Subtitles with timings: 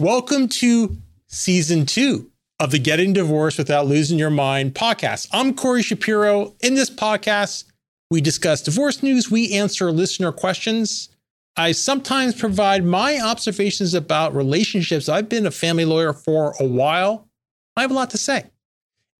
[0.00, 5.28] Welcome to season two of the Getting Divorced Without Losing Your Mind podcast.
[5.30, 6.54] I'm Corey Shapiro.
[6.60, 7.64] In this podcast,
[8.10, 11.10] we discuss divorce news, we answer listener questions.
[11.54, 15.06] I sometimes provide my observations about relationships.
[15.10, 17.28] I've been a family lawyer for a while.
[17.76, 18.44] I have a lot to say.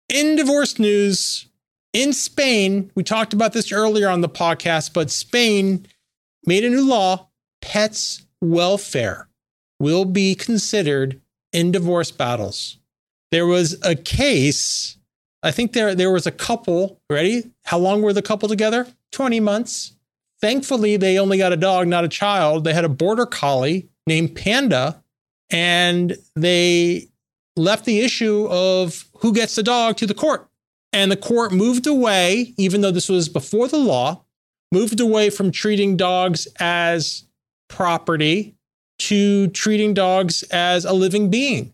[0.09, 1.45] In divorce news,
[1.93, 5.85] in Spain, we talked about this earlier on the podcast, but Spain
[6.47, 7.29] made a new law
[7.61, 9.27] pets welfare
[9.81, 11.19] will be considered
[11.51, 12.77] in divorce battles.
[13.31, 14.97] There was a case,
[15.41, 17.51] I think there, there was a couple, ready?
[17.65, 18.87] How long were the couple together?
[19.11, 19.93] 20 months.
[20.39, 22.63] Thankfully, they only got a dog, not a child.
[22.63, 25.03] They had a border collie named Panda,
[25.49, 27.07] and they
[27.55, 30.47] left the issue of who gets the dog to the court.
[30.93, 34.25] And the court moved away, even though this was before the law,
[34.71, 37.25] moved away from treating dogs as
[37.69, 38.55] property
[39.07, 41.73] to treating dogs as a living being.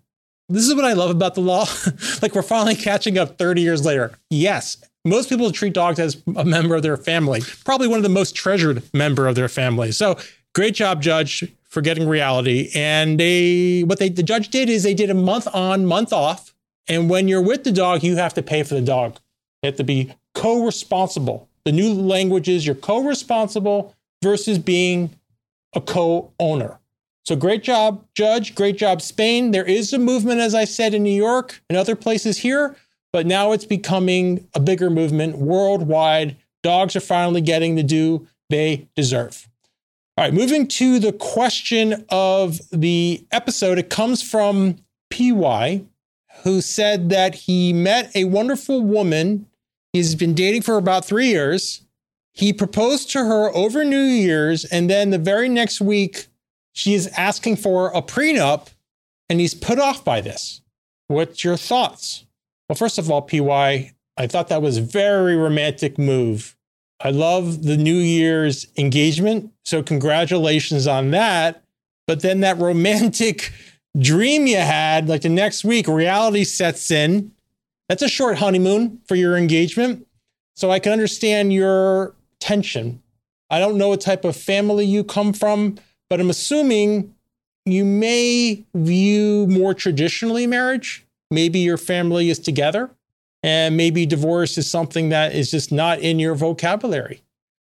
[0.50, 1.66] This is what I love about the law.
[2.22, 4.18] like we're finally catching up 30 years later.
[4.30, 8.10] Yes, most people treat dogs as a member of their family, probably one of the
[8.10, 9.92] most treasured member of their family.
[9.92, 10.18] So
[10.56, 12.70] great job, judge, for getting reality.
[12.74, 16.54] And they what they the judge did is they did a month on, month off.
[16.88, 19.20] And when you're with the dog, you have to pay for the dog.
[19.62, 21.50] You have to be co-responsible.
[21.66, 25.10] The new language is you're co-responsible versus being
[25.74, 26.80] a co-owner.
[27.28, 28.56] So great job, Judge.
[28.56, 29.52] Great job, Spain.
[29.52, 32.78] There is a movement, as I said, in New York and other places here,
[33.12, 36.38] but now it's becoming a bigger movement worldwide.
[36.64, 39.50] Dogs are finally getting the due they deserve.
[40.16, 43.78] All right, moving to the question of the episode.
[43.78, 44.78] It comes from
[45.10, 45.82] PY,
[46.46, 49.48] who said that he met a wonderful woman.
[49.92, 51.82] He's been dating for about three years.
[52.32, 56.28] He proposed to her over New Year's, and then the very next week,
[56.78, 58.68] she is asking for a prenup
[59.30, 60.62] and he's put off by this.
[61.08, 62.26] What's your thoughts?
[62.70, 66.56] Well, first of all, PY, I thought that was a very romantic move.
[67.00, 69.52] I love the New Year's engagement.
[69.66, 71.64] So, congratulations on that.
[72.06, 73.52] But then that romantic
[74.00, 77.32] dream you had, like the next week, reality sets in.
[77.90, 80.06] That's a short honeymoon for your engagement.
[80.56, 83.02] So, I can understand your tension.
[83.50, 85.78] I don't know what type of family you come from,
[86.10, 87.14] but I'm assuming
[87.66, 91.06] you may view more traditionally marriage.
[91.30, 92.90] Maybe your family is together,
[93.44, 97.22] and maybe divorce is something that is just not in your vocabulary.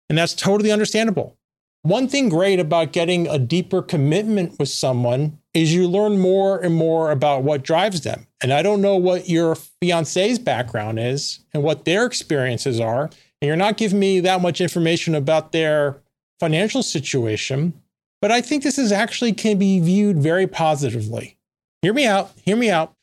[0.09, 1.35] And that's totally understandable.
[1.81, 6.73] One thing great about getting a deeper commitment with someone is you learn more and
[6.73, 8.27] more about what drives them.
[8.41, 13.03] And I don't know what your fiance's background is and what their experiences are.
[13.03, 16.01] And you're not giving me that much information about their
[16.39, 17.79] financial situation.
[18.21, 21.37] But I think this is actually can be viewed very positively.
[21.81, 22.31] Hear me out.
[22.43, 22.93] Hear me out.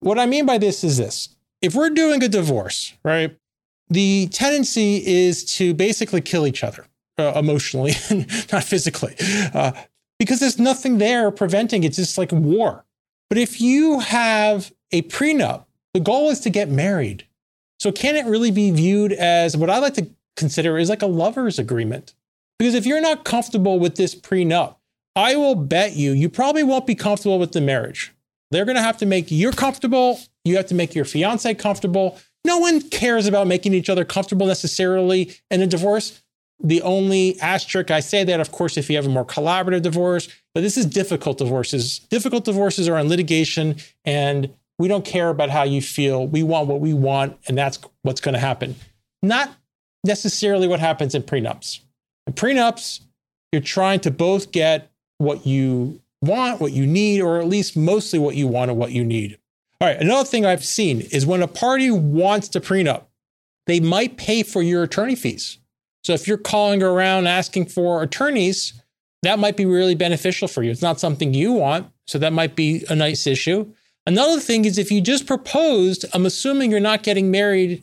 [0.00, 1.30] What I mean by this is this
[1.62, 3.36] if we're doing a divorce, right,
[3.88, 6.86] the tendency is to basically kill each other
[7.18, 7.92] uh, emotionally,
[8.52, 9.14] not physically,
[9.54, 9.72] uh,
[10.18, 11.88] because there's nothing there preventing it.
[11.88, 12.84] It's just like war.
[13.28, 17.26] But if you have a prenup, the goal is to get married.
[17.78, 21.06] So can it really be viewed as what I like to consider is like a
[21.06, 22.14] lover's agreement?
[22.58, 24.76] Because if you're not comfortable with this prenup,
[25.14, 28.12] I will bet you, you probably won't be comfortable with the marriage.
[28.50, 30.20] They're going to have to make you comfortable.
[30.44, 32.18] You have to make your fiance comfortable.
[32.44, 36.22] No one cares about making each other comfortable necessarily in a divorce.
[36.62, 40.28] The only asterisk I say that, of course, if you have a more collaborative divorce,
[40.54, 41.98] but this is difficult divorces.
[41.98, 46.26] Difficult divorces are on litigation, and we don't care about how you feel.
[46.26, 48.76] We want what we want, and that's what's going to happen.
[49.22, 49.50] Not
[50.04, 51.80] necessarily what happens in prenups.
[52.30, 53.00] Prenups,
[53.52, 58.18] you're trying to both get what you want, what you need, or at least mostly
[58.18, 59.38] what you want and what you need.
[59.80, 63.04] All right, another thing I've seen is when a party wants to prenup,
[63.66, 65.58] they might pay for your attorney fees.
[66.04, 68.80] So if you're calling around asking for attorneys,
[69.22, 70.70] that might be really beneficial for you.
[70.70, 73.72] It's not something you want, so that might be a nice issue.
[74.06, 77.82] Another thing is if you just proposed, I'm assuming you're not getting married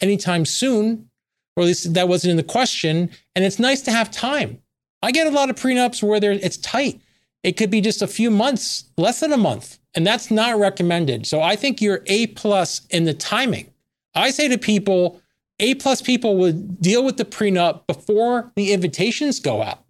[0.00, 1.10] anytime soon
[1.56, 3.10] or at least that wasn't in the question.
[3.34, 4.60] And it's nice to have time.
[5.02, 7.00] I get a lot of prenups where it's tight.
[7.42, 11.26] It could be just a few months, less than a month, and that's not recommended.
[11.26, 13.72] So I think you're A plus in the timing.
[14.14, 15.20] I say to people,
[15.60, 19.84] A plus people would deal with the prenup before the invitations go out.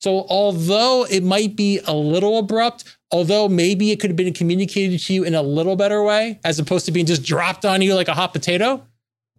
[0.00, 4.98] So although it might be a little abrupt, although maybe it could have been communicated
[5.00, 7.94] to you in a little better way, as opposed to being just dropped on you
[7.94, 8.84] like a hot potato,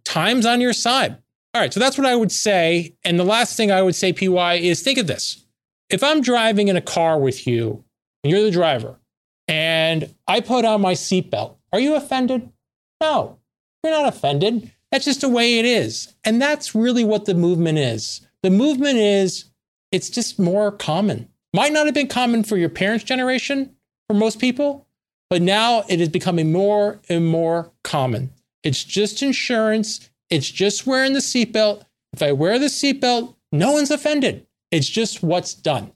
[0.04, 1.18] time's on your side.
[1.58, 2.94] All right, so that's what I would say.
[3.02, 5.44] And the last thing I would say, PY, is think of this.
[5.90, 7.82] If I'm driving in a car with you
[8.22, 9.00] and you're the driver,
[9.48, 11.56] and I put on my seatbelt.
[11.72, 12.52] Are you offended?
[13.00, 13.40] No,
[13.82, 14.70] you're not offended.
[14.92, 16.14] That's just the way it is.
[16.22, 18.20] And that's really what the movement is.
[18.44, 19.46] The movement is,
[19.90, 21.28] it's just more common.
[21.52, 23.74] Might not have been common for your parents' generation,
[24.06, 24.86] for most people,
[25.28, 28.30] but now it is becoming more and more common.
[28.62, 30.08] It's just insurance.
[30.30, 31.84] It's just wearing the seatbelt.
[32.12, 34.46] If I wear the seatbelt, no one's offended.
[34.70, 35.92] It's just what's done.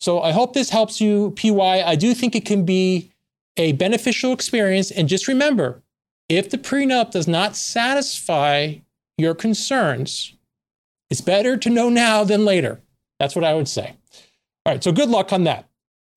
[0.00, 1.82] So I hope this helps you, PY.
[1.82, 3.12] I do think it can be
[3.56, 4.90] a beneficial experience.
[4.90, 5.82] And just remember
[6.28, 8.76] if the prenup does not satisfy
[9.18, 10.34] your concerns,
[11.10, 12.80] it's better to know now than later.
[13.20, 13.96] That's what I would say.
[14.66, 15.68] All right, so good luck on that.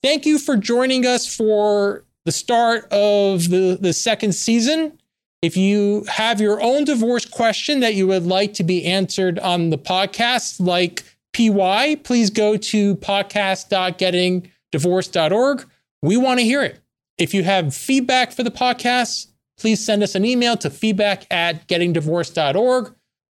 [0.02, 5.00] Thank you for joining us for the start of the, the second season.
[5.42, 9.70] If you have your own divorce question that you would like to be answered on
[9.70, 11.04] the podcast, like
[11.34, 15.70] PY, please go to podcast.gettingdivorced.org.
[16.02, 16.80] We want to hear it.
[17.18, 19.28] If you have feedback for the podcast,
[19.60, 22.94] please send us an email to feedback at gettingdivorced.org.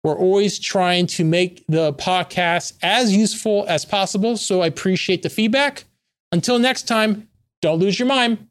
[0.04, 4.36] We're always trying to make the podcast as useful as possible.
[4.36, 5.84] So I appreciate the feedback.
[6.30, 7.28] Until next time,
[7.60, 8.46] don't lose your mind.